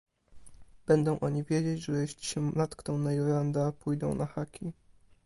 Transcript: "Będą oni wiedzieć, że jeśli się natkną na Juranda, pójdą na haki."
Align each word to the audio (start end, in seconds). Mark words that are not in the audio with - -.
"Będą 0.85 1.19
oni 1.19 1.43
wiedzieć, 1.43 1.85
że 1.85 2.01
jeśli 2.01 2.25
się 2.25 2.51
natkną 2.55 2.97
na 2.97 3.13
Juranda, 3.13 3.71
pójdą 3.71 4.15
na 4.15 4.25
haki." 4.25 4.71